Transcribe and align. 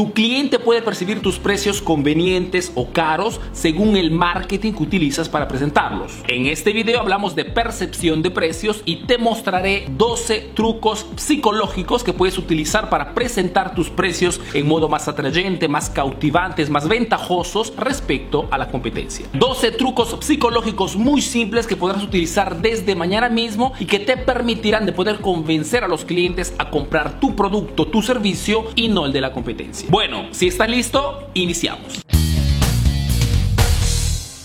Tu 0.00 0.14
cliente 0.14 0.58
puede 0.58 0.80
percibir 0.80 1.20
tus 1.20 1.38
precios 1.38 1.82
convenientes 1.82 2.72
o 2.74 2.90
caros 2.90 3.38
según 3.52 3.98
el 3.98 4.10
marketing 4.10 4.72
que 4.72 4.82
utilizas 4.82 5.28
para 5.28 5.46
presentarlos. 5.46 6.22
En 6.26 6.46
este 6.46 6.72
video 6.72 7.00
hablamos 7.00 7.36
de 7.36 7.44
percepción 7.44 8.22
de 8.22 8.30
precios 8.30 8.80
y 8.86 9.04
te 9.04 9.18
mostraré 9.18 9.84
12 9.90 10.52
trucos 10.54 11.04
psicológicos 11.16 12.02
que 12.02 12.14
puedes 12.14 12.38
utilizar 12.38 12.88
para 12.88 13.12
presentar 13.12 13.74
tus 13.74 13.90
precios 13.90 14.40
en 14.54 14.66
modo 14.66 14.88
más 14.88 15.06
atrayente, 15.06 15.68
más 15.68 15.90
cautivantes, 15.90 16.70
más 16.70 16.88
ventajosos 16.88 17.74
respecto 17.76 18.48
a 18.50 18.56
la 18.56 18.68
competencia. 18.68 19.26
12 19.34 19.72
trucos 19.72 20.16
psicológicos 20.20 20.96
muy 20.96 21.20
simples 21.20 21.66
que 21.66 21.76
podrás 21.76 22.02
utilizar 22.02 22.62
desde 22.62 22.94
mañana 22.94 23.28
mismo 23.28 23.74
y 23.78 23.84
que 23.84 23.98
te 23.98 24.16
permitirán 24.16 24.86
de 24.86 24.94
poder 24.94 25.20
convencer 25.20 25.84
a 25.84 25.88
los 25.88 26.06
clientes 26.06 26.54
a 26.56 26.70
comprar 26.70 27.20
tu 27.20 27.36
producto, 27.36 27.86
tu 27.86 28.00
servicio 28.00 28.64
y 28.74 28.88
no 28.88 29.04
el 29.04 29.12
de 29.12 29.20
la 29.20 29.34
competencia. 29.34 29.89
Bueno, 29.90 30.28
si 30.30 30.46
está 30.46 30.68
listo, 30.68 31.28
iniciamos. 31.34 32.00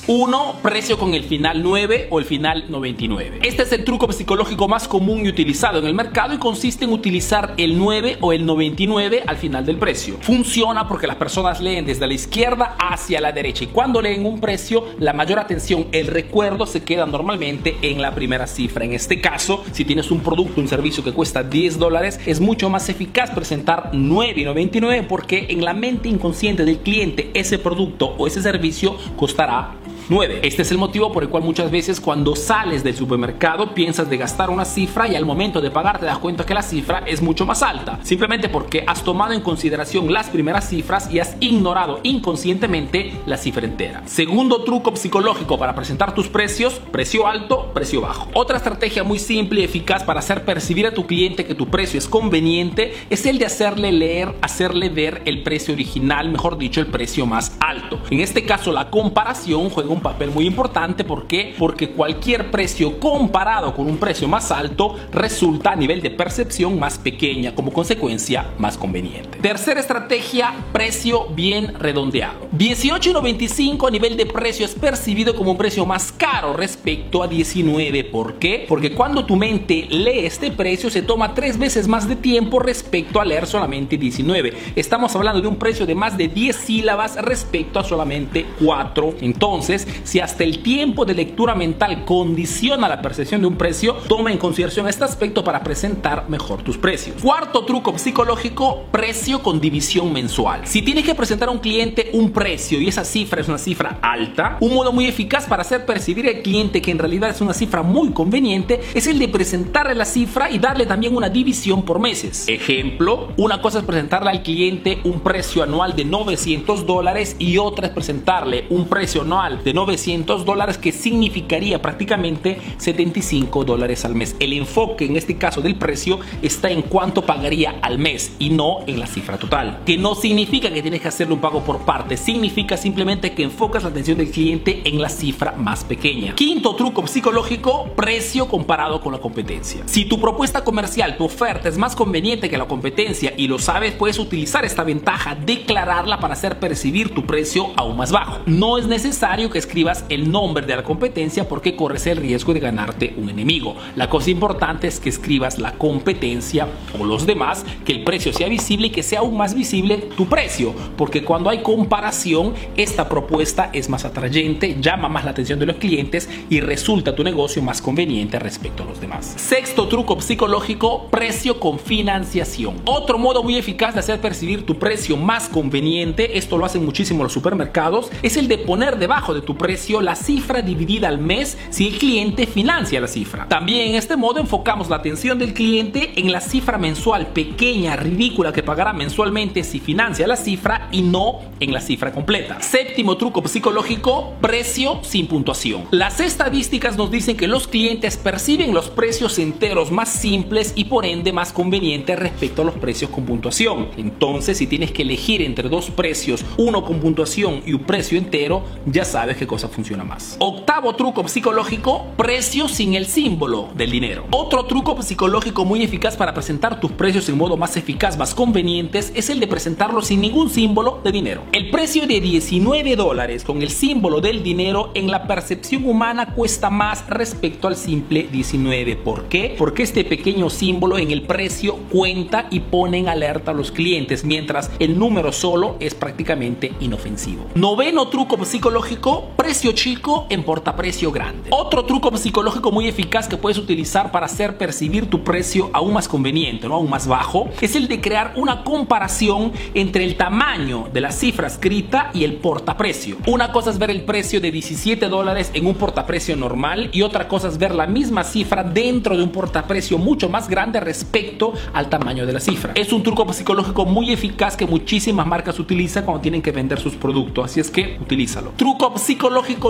1. 0.07 0.59
Precio 0.61 0.99
con 0.99 1.15
el 1.15 1.23
final 1.23 1.63
9 1.63 2.07
o 2.11 2.19
el 2.19 2.25
final 2.25 2.65
99. 2.69 3.39
Este 3.41 3.63
es 3.63 3.71
el 3.71 3.83
truco 3.83 4.11
psicológico 4.11 4.67
más 4.67 4.87
común 4.87 5.25
y 5.25 5.29
utilizado 5.29 5.79
en 5.79 5.87
el 5.87 5.95
mercado 5.95 6.35
y 6.35 6.37
consiste 6.37 6.85
en 6.85 6.91
utilizar 6.91 7.55
el 7.57 7.77
9 7.77 8.19
o 8.21 8.31
el 8.31 8.45
99 8.45 9.23
al 9.25 9.37
final 9.37 9.65
del 9.65 9.77
precio. 9.77 10.17
Funciona 10.21 10.87
porque 10.87 11.07
las 11.07 11.15
personas 11.15 11.59
leen 11.59 11.85
desde 11.85 12.05
la 12.05 12.13
izquierda 12.13 12.75
hacia 12.77 13.19
la 13.19 13.31
derecha 13.31 13.63
y 13.63 13.67
cuando 13.67 13.99
leen 13.99 14.25
un 14.25 14.39
precio, 14.39 14.85
la 14.99 15.13
mayor 15.13 15.39
atención, 15.39 15.87
el 15.91 16.07
recuerdo 16.07 16.67
se 16.67 16.83
queda 16.83 17.07
normalmente 17.07 17.75
en 17.81 17.99
la 17.99 18.13
primera 18.13 18.45
cifra. 18.45 18.85
En 18.85 18.93
este 18.93 19.19
caso, 19.19 19.63
si 19.71 19.85
tienes 19.85 20.11
un 20.11 20.19
producto, 20.19 20.61
un 20.61 20.67
servicio 20.67 21.03
que 21.03 21.13
cuesta 21.13 21.41
10 21.41 21.79
dólares, 21.79 22.19
es 22.27 22.39
mucho 22.39 22.69
más 22.69 22.89
eficaz 22.89 23.31
presentar 23.31 23.89
9 23.93 24.39
y 24.39 24.43
99 24.45 25.05
porque 25.09 25.47
en 25.49 25.65
la 25.65 25.73
mente 25.73 26.09
inconsciente 26.09 26.63
del 26.63 26.77
cliente 26.79 27.31
ese 27.33 27.57
producto 27.57 28.13
o 28.17 28.27
ese 28.27 28.43
servicio 28.43 28.97
costará 29.15 29.73
9. 30.07 30.41
Este 30.43 30.61
es 30.61 30.71
el 30.71 30.77
motivo 30.77 31.11
por 31.11 31.23
el 31.23 31.29
cual 31.29 31.43
muchas 31.43 31.71
veces 31.71 31.99
cuando 31.99 32.35
sales 32.35 32.83
del 32.83 32.95
supermercado 32.95 33.73
piensas 33.73 34.07
de 34.09 34.17
gastar 34.17 34.51
una 34.51 34.65
cifra 34.65 35.07
y 35.07 35.15
al 35.15 35.25
momento 35.25 35.61
de 35.61 35.71
pagar 35.71 35.99
te 35.99 36.05
das 36.05 36.19
cuenta 36.19 36.45
que 36.45 36.53
la 36.53 36.61
cifra 36.61 37.03
es 37.07 37.21
mucho 37.21 37.45
más 37.45 37.63
alta. 37.63 37.99
Simplemente 38.03 38.47
porque 38.47 38.83
has 38.85 39.03
tomado 39.03 39.33
en 39.33 39.41
consideración 39.41 40.13
las 40.13 40.29
primeras 40.29 40.69
cifras 40.69 41.11
y 41.11 41.19
has 41.19 41.35
ignorado 41.39 42.01
inconscientemente 42.03 43.13
la 43.25 43.37
cifra 43.37 43.65
entera. 43.65 44.03
Segundo 44.05 44.63
truco 44.63 44.95
psicológico 44.95 45.57
para 45.57 45.73
presentar 45.73 46.13
tus 46.13 46.27
precios, 46.27 46.79
precio 46.91 47.25
alto, 47.25 47.71
precio 47.73 48.01
bajo. 48.01 48.29
Otra 48.33 48.57
estrategia 48.57 49.03
muy 49.03 49.17
simple 49.17 49.61
y 49.61 49.63
eficaz 49.63 50.03
para 50.03 50.19
hacer 50.19 50.45
percibir 50.45 50.85
a 50.85 50.93
tu 50.93 51.07
cliente 51.07 51.45
que 51.45 51.55
tu 51.55 51.67
precio 51.67 51.97
es 51.97 52.07
conveniente 52.07 52.93
es 53.09 53.25
el 53.25 53.39
de 53.39 53.45
hacerle 53.45 53.91
leer, 53.91 54.35
hacerle 54.41 54.89
ver 54.89 55.23
el 55.25 55.41
precio 55.41 55.73
original, 55.73 56.29
mejor 56.29 56.59
dicho, 56.59 56.79
el 56.79 56.87
precio 56.87 57.25
más 57.25 57.57
alto. 57.59 57.99
En 58.11 58.19
este 58.19 58.45
caso 58.45 58.71
la 58.71 58.91
comparación 58.91 59.69
juega 59.71 59.94
un 59.95 60.01
papel 60.01 60.31
muy 60.31 60.45
importante. 60.45 61.03
¿Por 61.03 61.25
qué? 61.27 61.55
Porque 61.57 61.89
cualquier 61.89 62.51
precio 62.51 62.99
comparado 62.99 63.73
con 63.73 63.87
un 63.87 63.97
precio 63.97 64.27
más 64.27 64.51
alto 64.51 64.95
resulta 65.11 65.71
a 65.71 65.75
nivel 65.75 66.01
de 66.01 66.11
percepción 66.11 66.79
más 66.79 66.97
pequeña, 66.97 67.55
como 67.55 67.71
consecuencia 67.71 68.49
más 68.59 68.77
conveniente. 68.77 69.39
Tercera 69.39 69.79
estrategia, 69.79 70.53
precio 70.71 71.27
bien 71.27 71.73
redondeado. 71.79 72.47
18.95 72.57 73.87
a 73.87 73.91
nivel 73.91 74.17
de 74.17 74.25
precio 74.25 74.65
es 74.65 74.75
percibido 74.75 75.35
como 75.35 75.51
un 75.51 75.57
precio 75.57 75.85
más 75.85 76.11
caro 76.11 76.53
respecto 76.53 77.23
a 77.23 77.27
19. 77.27 78.03
¿Por 78.05 78.35
qué? 78.35 78.65
Porque 78.67 78.93
cuando 78.93 79.25
tu 79.25 79.35
mente 79.35 79.87
lee 79.89 80.25
este 80.25 80.51
precio 80.51 80.89
se 80.89 81.01
toma 81.01 81.33
tres 81.33 81.57
veces 81.57 81.87
más 81.87 82.07
de 82.07 82.15
tiempo 82.15 82.59
respecto 82.59 83.21
a 83.21 83.25
leer 83.25 83.47
solamente 83.47 83.97
19. 83.97 84.53
Estamos 84.75 85.15
hablando 85.15 85.41
de 85.41 85.47
un 85.47 85.55
precio 85.55 85.85
de 85.85 85.95
más 85.95 86.17
de 86.17 86.27
10 86.27 86.55
sílabas 86.55 87.15
respecto 87.15 87.79
a 87.79 87.83
solamente 87.83 88.45
4. 88.63 89.15
Entonces, 89.21 89.84
si 90.03 90.19
hasta 90.19 90.43
el 90.43 90.61
tiempo 90.61 91.05
de 91.05 91.13
lectura 91.13 91.55
mental 91.55 92.05
condiciona 92.05 92.87
la 92.87 93.01
percepción 93.01 93.41
de 93.41 93.47
un 93.47 93.57
precio, 93.57 93.95
toma 94.07 94.31
en 94.31 94.37
consideración 94.37 94.87
este 94.87 95.03
aspecto 95.03 95.43
para 95.43 95.63
presentar 95.63 96.29
mejor 96.29 96.61
tus 96.61 96.77
precios. 96.77 97.21
Cuarto 97.21 97.65
truco 97.65 97.97
psicológico, 97.97 98.85
precio 98.91 99.41
con 99.41 99.59
división 99.59 100.11
mensual. 100.11 100.61
Si 100.65 100.81
tienes 100.81 101.05
que 101.05 101.15
presentar 101.15 101.49
a 101.49 101.51
un 101.51 101.59
cliente 101.59 102.09
un 102.13 102.31
precio 102.31 102.79
y 102.79 102.87
esa 102.87 103.03
cifra 103.03 103.41
es 103.41 103.47
una 103.47 103.57
cifra 103.57 103.99
alta, 104.01 104.57
un 104.59 104.73
modo 104.73 104.91
muy 104.91 105.05
eficaz 105.05 105.45
para 105.45 105.61
hacer 105.61 105.85
percibir 105.85 106.27
al 106.27 106.41
cliente 106.41 106.81
que 106.81 106.91
en 106.91 106.99
realidad 106.99 107.29
es 107.29 107.41
una 107.41 107.53
cifra 107.53 107.83
muy 107.83 108.11
conveniente 108.11 108.81
es 108.93 109.07
el 109.07 109.19
de 109.19 109.27
presentarle 109.27 109.95
la 109.95 110.05
cifra 110.05 110.49
y 110.49 110.59
darle 110.59 110.85
también 110.85 111.15
una 111.15 111.29
división 111.29 111.83
por 111.83 111.99
meses. 111.99 112.47
Ejemplo, 112.47 113.29
una 113.37 113.61
cosa 113.61 113.79
es 113.79 113.85
presentarle 113.85 114.29
al 114.29 114.43
cliente 114.43 114.99
un 115.03 115.21
precio 115.21 115.63
anual 115.63 115.95
de 115.95 116.05
900 116.05 116.85
dólares 116.85 117.35
y 117.39 117.57
otra 117.57 117.87
es 117.87 117.93
presentarle 117.93 118.65
un 118.69 118.87
precio 118.87 119.21
anual 119.21 119.63
de 119.63 119.73
900 119.75 120.45
dólares 120.45 120.77
que 120.77 120.91
significaría 120.91 121.81
prácticamente 121.81 122.57
75 122.77 123.65
dólares 123.65 124.05
al 124.05 124.15
mes. 124.15 124.35
El 124.39 124.53
enfoque 124.53 125.05
en 125.05 125.17
este 125.17 125.37
caso 125.37 125.61
del 125.61 125.75
precio 125.75 126.19
está 126.41 126.71
en 126.71 126.81
cuánto 126.81 127.25
pagaría 127.25 127.75
al 127.81 127.99
mes 127.99 128.31
y 128.39 128.49
no 128.49 128.79
en 128.87 128.99
la 128.99 129.05
cifra 129.05 129.37
total. 129.37 129.81
Que 129.85 129.97
no 129.97 130.15
significa 130.15 130.71
que 130.71 130.81
tienes 130.81 131.01
que 131.01 131.09
hacerle 131.09 131.33
un 131.33 131.41
pago 131.41 131.63
por 131.63 131.79
parte, 131.79 132.17
significa 132.17 132.77
simplemente 132.77 133.33
que 133.33 133.43
enfocas 133.43 133.83
la 133.83 133.89
atención 133.89 134.17
del 134.17 134.31
cliente 134.31 134.81
en 134.85 135.01
la 135.01 135.09
cifra 135.09 135.51
más 135.51 135.83
pequeña. 135.83 136.33
Quinto 136.35 136.75
truco 136.75 137.05
psicológico, 137.05 137.89
precio 137.95 138.47
comparado 138.47 139.01
con 139.01 139.11
la 139.11 139.19
competencia. 139.19 139.81
Si 139.85 140.05
tu 140.05 140.19
propuesta 140.19 140.63
comercial, 140.63 141.17
tu 141.17 141.25
oferta 141.25 141.67
es 141.67 141.77
más 141.77 141.95
conveniente 141.95 142.49
que 142.49 142.57
la 142.57 142.67
competencia 142.67 143.33
y 143.35 143.47
lo 143.47 143.59
sabes, 143.59 143.93
puedes 143.93 144.17
utilizar 144.19 144.63
esta 144.63 144.83
ventaja, 144.83 145.35
declararla 145.35 146.19
para 146.19 146.33
hacer 146.33 146.59
percibir 146.59 147.13
tu 147.13 147.25
precio 147.25 147.71
aún 147.75 147.97
más 147.97 148.13
bajo. 148.13 148.39
No 148.45 148.77
es 148.77 148.87
necesario 148.87 149.49
que 149.49 149.64
escribas 149.65 150.05
el 150.09 150.31
nombre 150.31 150.65
de 150.65 150.75
la 150.75 150.83
competencia 150.83 151.49
porque 151.49 151.75
corres 151.75 152.05
el 152.05 152.17
riesgo 152.17 152.53
de 152.53 152.59
ganarte 152.59 153.15
un 153.17 153.29
enemigo. 153.29 153.75
La 153.95 154.09
cosa 154.09 154.29
importante 154.29 154.87
es 154.87 154.99
que 154.99 155.09
escribas 155.09 155.57
la 155.57 155.73
competencia 155.73 156.67
o 156.99 157.03
los 157.03 157.25
demás, 157.25 157.65
que 157.83 157.93
el 157.93 158.03
precio 158.03 158.31
sea 158.31 158.47
visible 158.47 158.87
y 158.87 158.89
que 158.91 159.01
sea 159.01 159.19
aún 159.19 159.35
más 159.35 159.55
visible 159.55 159.97
tu 160.15 160.27
precio, 160.27 160.73
porque 160.95 161.23
cuando 161.23 161.49
hay 161.49 161.63
comparación, 161.63 162.53
esta 162.77 163.09
propuesta 163.09 163.69
es 163.73 163.89
más 163.89 164.05
atrayente, 164.05 164.77
llama 164.79 165.09
más 165.09 165.25
la 165.25 165.31
atención 165.31 165.59
de 165.59 165.65
los 165.65 165.77
clientes 165.77 166.29
y 166.49 166.59
resulta 166.59 167.15
tu 167.15 167.23
negocio 167.23 167.61
más 167.63 167.81
conveniente 167.81 168.37
respecto 168.37 168.83
a 168.83 168.85
los 168.85 169.01
demás. 169.01 169.33
Sexto 169.35 169.87
truco 169.87 170.21
psicológico, 170.21 171.07
precio 171.09 171.59
con 171.59 171.79
financiación. 171.79 172.75
Otro 172.85 173.17
modo 173.17 173.41
muy 173.41 173.57
eficaz 173.57 173.95
de 173.95 174.01
hacer 174.01 174.21
percibir 174.21 174.65
tu 174.65 174.77
precio 174.77 175.17
más 175.17 175.49
conveniente, 175.49 176.37
esto 176.37 176.57
lo 176.57 176.65
hacen 176.65 176.85
muchísimo 176.85 177.23
los 177.23 177.33
supermercados, 177.33 178.11
es 178.21 178.37
el 178.37 178.47
de 178.47 178.59
poner 178.59 178.97
debajo 178.97 179.33
de 179.33 179.41
tu 179.41 179.54
precio 179.57 180.01
la 180.01 180.15
cifra 180.15 180.61
dividida 180.61 181.07
al 181.07 181.19
mes 181.19 181.57
si 181.69 181.87
el 181.87 181.97
cliente 181.97 182.47
financia 182.47 183.01
la 183.01 183.07
cifra. 183.07 183.47
También 183.47 183.89
en 183.89 183.95
este 183.95 184.15
modo 184.15 184.39
enfocamos 184.39 184.89
la 184.89 184.97
atención 184.97 185.39
del 185.39 185.53
cliente 185.53 186.13
en 186.15 186.31
la 186.31 186.41
cifra 186.41 186.77
mensual 186.77 187.27
pequeña, 187.27 187.95
ridícula 187.95 188.53
que 188.53 188.63
pagará 188.63 188.93
mensualmente 188.93 189.63
si 189.63 189.79
financia 189.79 190.27
la 190.27 190.37
cifra 190.37 190.89
y 190.91 191.01
no 191.01 191.39
en 191.59 191.73
la 191.73 191.81
cifra 191.81 192.11
completa. 192.11 192.61
Séptimo 192.61 193.17
truco 193.17 193.45
psicológico, 193.47 194.33
precio 194.41 194.99
sin 195.03 195.27
puntuación. 195.27 195.83
Las 195.91 196.19
estadísticas 196.19 196.97
nos 196.97 197.11
dicen 197.11 197.37
que 197.37 197.47
los 197.47 197.67
clientes 197.67 198.17
perciben 198.17 198.73
los 198.73 198.89
precios 198.89 199.39
enteros 199.39 199.91
más 199.91 200.09
simples 200.09 200.73
y 200.75 200.85
por 200.85 201.05
ende 201.05 201.31
más 201.31 201.53
convenientes 201.53 202.17
respecto 202.17 202.61
a 202.61 202.65
los 202.65 202.75
precios 202.75 203.09
con 203.11 203.25
puntuación. 203.25 203.89
Entonces, 203.97 204.57
si 204.57 204.67
tienes 204.67 204.91
que 204.91 205.03
elegir 205.03 205.41
entre 205.41 205.69
dos 205.69 205.89
precios, 205.91 206.43
uno 206.57 206.83
con 206.83 206.99
puntuación 206.99 207.61
y 207.65 207.73
un 207.73 207.83
precio 207.83 208.17
entero, 208.17 208.63
ya 208.85 209.05
sabes 209.05 209.37
que 209.37 209.44
cosa 209.47 209.67
funciona 209.67 210.03
más. 210.03 210.37
Octavo 210.39 210.95
truco 210.95 211.27
psicológico, 211.27 212.07
precio 212.17 212.67
sin 212.67 212.95
el 212.95 213.05
símbolo 213.05 213.69
del 213.75 213.91
dinero. 213.91 214.25
Otro 214.31 214.65
truco 214.65 215.01
psicológico 215.01 215.65
muy 215.65 215.83
eficaz 215.83 216.17
para 216.17 216.33
presentar 216.33 216.79
tus 216.79 216.91
precios 216.91 217.29
en 217.29 217.37
modo 217.37 217.57
más 217.57 217.77
eficaz, 217.77 218.17
más 218.17 218.33
convenientes, 218.33 219.11
es 219.15 219.29
el 219.29 219.39
de 219.39 219.47
presentarlos 219.47 220.07
sin 220.07 220.21
ningún 220.21 220.49
símbolo 220.49 220.99
de 221.03 221.11
dinero. 221.11 221.43
El 221.51 221.69
precio 221.69 222.07
de 222.07 222.19
19 222.19 222.95
dólares 222.95 223.43
con 223.43 223.61
el 223.61 223.69
símbolo 223.69 224.21
del 224.21 224.43
dinero 224.43 224.91
en 224.93 225.09
la 225.11 225.27
percepción 225.27 225.85
humana 225.85 226.33
cuesta 226.33 226.69
más 226.69 227.07
respecto 227.07 227.67
al 227.67 227.75
simple 227.75 228.27
19. 228.31 228.95
¿Por 228.97 229.25
qué? 229.25 229.55
Porque 229.57 229.83
este 229.83 230.03
pequeño 230.03 230.49
símbolo 230.49 230.97
en 230.97 231.11
el 231.11 231.21
precio 231.21 231.77
cuenta 231.91 232.47
y 232.49 232.61
pone 232.61 232.97
en 232.97 233.09
alerta 233.09 233.51
a 233.51 233.53
los 233.53 233.71
clientes, 233.71 234.25
mientras 234.25 234.71
el 234.79 234.97
número 234.97 235.31
solo 235.31 235.75
es 235.79 235.93
prácticamente 235.93 236.73
inofensivo. 236.79 236.95
ofensivo. 236.95 237.45
Noveno 237.55 238.07
truco 238.07 238.43
psicológico, 238.45 239.24
precio 239.29 239.71
chico 239.73 240.27
en 240.29 240.43
portaprecio 240.43 241.11
grande. 241.11 241.49
Otro 241.51 241.85
truco 241.85 242.15
psicológico 242.17 242.71
muy 242.71 242.87
eficaz 242.87 243.27
que 243.27 243.37
puedes 243.37 243.57
utilizar 243.57 244.11
para 244.11 244.25
hacer 244.25 244.57
percibir 244.57 245.09
tu 245.09 245.23
precio 245.23 245.69
aún 245.73 245.93
más 245.93 246.07
conveniente, 246.07 246.67
¿no? 246.67 246.75
aún 246.75 246.89
más 246.89 247.07
bajo, 247.07 247.49
es 247.61 247.75
el 247.75 247.87
de 247.87 248.01
crear 248.01 248.33
una 248.35 248.63
comparación 248.63 249.51
entre 249.73 250.03
el 250.03 250.15
tamaño 250.15 250.87
de 250.93 251.01
la 251.01 251.11
cifra 251.11 251.47
escrita 251.47 252.11
y 252.13 252.23
el 252.23 252.35
portaprecio. 252.35 253.17
Una 253.27 253.51
cosa 253.51 253.71
es 253.71 253.79
ver 253.79 253.89
el 253.89 254.03
precio 254.03 254.39
de 254.39 254.51
17 254.51 255.07
dólares 255.09 255.51
en 255.53 255.65
un 255.65 255.75
portaprecio 255.75 256.35
normal 256.35 256.89
y 256.91 257.01
otra 257.01 257.27
cosa 257.27 257.47
es 257.47 257.57
ver 257.57 257.73
la 257.73 257.87
misma 257.87 258.23
cifra 258.23 258.63
dentro 258.63 259.17
de 259.17 259.23
un 259.23 259.29
portaprecio 259.29 259.97
mucho 259.97 260.29
más 260.29 260.47
grande 260.47 260.79
respecto 260.79 261.53
al 261.73 261.89
tamaño 261.89 262.25
de 262.25 262.33
la 262.33 262.39
cifra. 262.39 262.73
Es 262.75 262.93
un 262.93 263.03
truco 263.03 263.31
psicológico 263.33 263.85
muy 263.85 264.11
eficaz 264.11 264.55
que 264.55 264.65
muchísimas 264.65 265.27
marcas 265.27 265.59
utilizan 265.59 266.05
cuando 266.05 266.21
tienen 266.21 266.41
que 266.41 266.51
vender 266.51 266.79
sus 266.79 266.95
productos, 266.95 267.45
así 267.45 267.59
es 267.59 267.71
que 267.71 267.97
utilízalo. 267.99 268.51
Truco 268.55 268.97
psicológico 268.97 269.14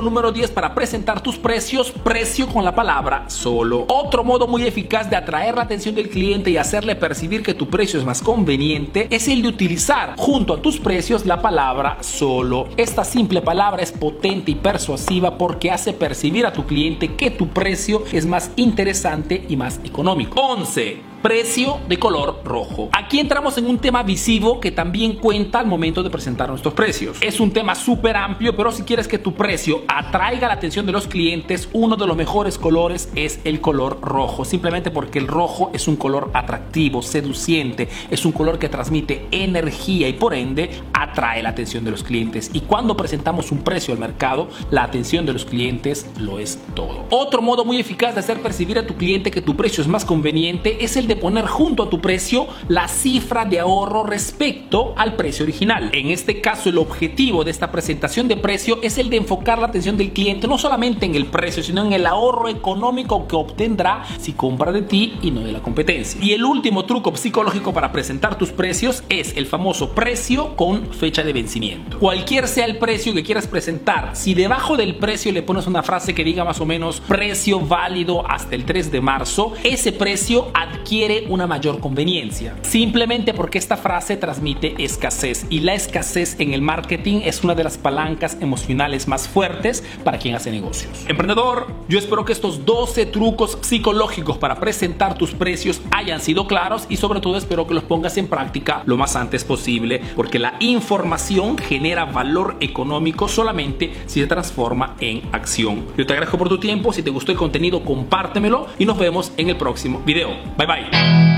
número 0.02 0.32
10 0.32 0.52
para 0.52 0.74
presentar 0.74 1.22
tus 1.22 1.38
precios, 1.38 1.92
precio 1.92 2.48
con 2.48 2.64
la 2.64 2.76
palabra 2.76 3.30
solo. 3.30 3.86
Otro 3.88 4.24
modo 4.24 4.48
muy 4.48 4.64
eficaz 4.64 5.10
de 5.10 5.16
atraer 5.16 5.56
la 5.56 5.64
atención 5.64 5.96
del 5.96 6.10
cliente 6.10 6.50
y 6.50 6.58
hacerle 6.58 6.96
percibir 6.96 7.44
que 7.44 7.54
tu 7.54 7.68
precio 7.68 8.00
es 8.00 8.06
más 8.06 8.22
conveniente 8.22 9.08
es 9.10 9.28
el 9.28 9.42
de 9.42 9.48
utilizar 9.48 10.16
junto 10.18 10.54
a 10.54 10.62
tus 10.62 10.80
precios 10.80 11.26
la 11.26 11.42
palabra 11.42 11.98
solo. 12.02 12.68
Esta 12.78 13.04
simple 13.04 13.42
palabra 13.42 13.82
es 13.82 13.92
potente 13.92 14.52
y 14.52 14.56
persuasiva 14.56 15.38
porque 15.38 15.72
hace 15.72 15.94
percibir 15.94 16.46
a 16.46 16.54
tu 16.54 16.66
cliente 16.66 17.16
que 17.16 17.32
tu 17.32 17.48
precio 17.48 18.04
es 18.12 18.26
más 18.26 18.52
interesante 18.56 19.46
y 19.48 19.56
más 19.56 19.80
económico. 19.84 20.40
11 20.42 21.15
precio 21.26 21.80
de 21.90 21.98
color 21.98 22.42
rojo. 22.46 22.90
Aquí 22.92 23.20
entramos 23.20 23.58
en 23.58 23.66
un 23.66 23.80
tema 23.80 24.04
visivo 24.04 24.60
que 24.60 24.72
también 24.72 25.14
cuenta 25.14 25.60
al 25.60 25.66
momento 25.66 26.04
de 26.04 26.12
presentar 26.12 26.50
nuestros 26.50 26.76
precios. 26.76 27.18
Es 27.20 27.40
un 27.40 27.50
tema 27.50 27.74
súper 27.74 28.16
amplio, 28.16 28.56
pero 28.56 28.72
si 28.72 28.84
quieres 28.84 29.08
que 29.08 29.18
tu 29.18 29.34
precio 29.34 29.82
atraiga 29.88 30.48
la 30.48 30.54
atención 30.54 30.86
de 30.86 30.92
los 30.92 31.08
clientes, 31.08 31.68
uno 31.74 31.96
de 31.96 32.06
los 32.06 32.16
mejores 32.16 32.60
colores 32.60 33.10
es 33.16 33.40
el 33.44 33.60
color 33.60 34.02
rojo, 34.02 34.46
simplemente 34.46 34.92
porque 34.92 35.18
el 35.18 35.28
rojo 35.28 35.72
es 35.74 35.88
un 35.88 35.96
color 35.96 36.30
atractivo, 36.32 37.02
seduciente, 37.02 37.90
es 38.12 38.24
un 38.24 38.32
color 38.32 38.60
que 38.60 38.70
transmite 38.70 39.26
energía 39.32 40.08
y 40.08 40.14
por 40.14 40.36
ende 40.36 40.70
atrae 40.94 41.42
la 41.42 41.50
atención 41.50 41.84
de 41.84 41.90
los 41.90 42.04
clientes. 42.04 42.52
Y 42.54 42.60
cuando 42.60 42.96
presentamos 42.96 43.52
un 43.52 43.64
precio 43.64 43.96
al 43.96 44.00
mercado, 44.00 44.48
la 44.70 44.84
atención 44.84 45.26
de 45.26 45.34
los 45.34 45.46
clientes 45.46 46.06
lo 46.20 46.38
es 46.38 46.60
todo. 46.76 47.06
Otro 47.10 47.42
modo 47.42 47.66
muy 47.66 47.80
eficaz 47.80 48.14
de 48.14 48.20
hacer 48.20 48.44
percibir 48.44 48.78
a 48.78 48.86
tu 48.86 48.94
cliente 48.94 49.32
que 49.32 49.42
tu 49.42 49.56
precio 49.56 49.82
es 49.82 49.88
más 49.88 50.06
conveniente 50.06 50.86
es 50.86 50.96
el 50.98 51.08
de 51.08 51.15
poner 51.16 51.46
junto 51.46 51.84
a 51.84 51.90
tu 51.90 52.00
precio 52.02 52.48
la 52.68 52.88
cifra 52.88 53.46
de 53.46 53.60
ahorro 53.60 54.04
respecto 54.04 54.94
al 54.98 55.16
precio 55.16 55.44
original. 55.44 55.90
En 55.94 56.12
este 56.12 56.42
caso, 56.42 56.70
el 56.70 56.78
objetivo 56.78 57.44
de 57.44 57.52
esta 57.52 57.72
presentación 57.72 58.28
de 58.28 58.38
precio 58.38 58.80
es 58.82 58.98
el 58.98 59.10
de 59.10 59.18
enfocar 59.18 59.60
la 59.60 59.68
atención 59.68 59.98
del 59.98 60.12
cliente 60.12 60.48
no 60.48 60.58
solamente 60.58 61.06
en 61.06 61.16
el 61.16 61.26
precio, 61.26 61.64
sino 61.64 61.84
en 61.86 61.94
el 61.94 62.06
ahorro 62.06 62.50
económico 62.50 63.28
que 63.28 63.36
obtendrá 63.36 64.04
si 64.20 64.34
compra 64.34 64.72
de 64.72 64.82
ti 64.82 65.18
y 65.22 65.32
no 65.32 65.42
de 65.42 65.52
la 65.52 65.62
competencia. 65.62 66.22
Y 66.24 66.34
el 66.34 66.44
último 66.44 66.86
truco 66.86 67.16
psicológico 67.16 67.74
para 67.74 67.92
presentar 67.92 68.38
tus 68.38 68.52
precios 68.52 69.04
es 69.10 69.36
el 69.38 69.46
famoso 69.46 69.92
precio 69.92 70.56
con 70.56 70.94
fecha 70.94 71.24
de 71.24 71.34
vencimiento. 71.34 72.00
Cualquier 72.00 72.48
sea 72.48 72.66
el 72.66 72.78
precio 72.78 73.14
que 73.14 73.24
quieras 73.24 73.48
presentar, 73.48 74.16
si 74.16 74.34
debajo 74.34 74.78
del 74.78 74.96
precio 74.96 75.32
le 75.32 75.44
pones 75.44 75.68
una 75.68 75.84
frase 75.84 76.14
que 76.14 76.24
diga 76.24 76.44
más 76.44 76.60
o 76.62 76.66
menos 76.66 77.02
precio 77.02 77.60
válido 77.60 78.28
hasta 78.28 78.56
el 78.56 78.66
3 78.66 78.92
de 78.92 79.02
marzo, 79.02 79.54
ese 79.64 79.92
precio 79.92 80.48
adquiere 80.54 81.05
una 81.30 81.46
mayor 81.46 81.80
conveniencia. 81.80 82.56
Simplemente 82.64 83.34
porque 83.34 83.58
esta 83.58 83.78
frase 83.78 84.18
transmite 84.18 84.74
escasez 84.84 85.46
y 85.50 85.60
la 85.60 85.76
escasez 85.76 86.36
en 86.40 86.54
el 86.54 86.62
marketing 86.62 87.22
es 87.24 87.44
una 87.44 87.54
de 87.54 87.64
las 87.64 87.78
palancas 87.78 88.38
emocionales 88.42 89.08
más 89.08 89.28
fuertes 89.28 89.84
para 90.04 90.18
quien 90.18 90.36
hace 90.36 90.50
negocios. 90.52 91.06
Emprendedor, 91.08 91.68
yo 91.88 92.00
espero 92.00 92.26
que 92.26 92.34
estos 92.34 92.66
12 92.66 93.06
trucos 93.08 93.60
psicológicos 93.62 94.38
para 94.38 94.56
presentar 94.56 95.16
tus 95.16 95.34
precios 95.34 95.82
hayan 95.92 96.22
sido 96.22 96.48
claros 96.48 96.88
y 96.90 96.98
sobre 96.98 97.20
todo 97.20 97.38
espero 97.38 97.68
que 97.68 97.76
los 97.76 97.84
pongas 97.84 98.18
en 98.18 98.28
práctica 98.28 98.82
lo 98.86 98.98
más 98.98 99.16
antes 99.16 99.44
posible 99.44 100.02
porque 100.16 100.40
la 100.40 100.56
información 100.60 101.58
genera 101.58 102.06
valor 102.06 102.58
económico 102.62 103.28
solamente 103.28 103.94
si 104.08 104.22
se 104.22 104.28
transforma 104.28 104.96
en 105.00 105.22
acción. 105.32 105.86
Yo 105.98 106.06
te 106.06 106.14
agradezco 106.14 106.38
por 106.38 106.50
tu 106.50 106.60
tiempo, 106.60 106.92
si 106.92 107.04
te 107.04 107.12
gustó 107.12 107.32
el 107.32 107.38
contenido 107.38 107.84
compártemelo 107.84 108.68
y 108.80 108.86
nos 108.86 108.98
vemos 108.98 109.32
en 109.38 109.50
el 109.50 109.58
próximo 109.58 110.02
video. 110.06 110.30
Bye 110.58 110.95
bye. 110.96 111.35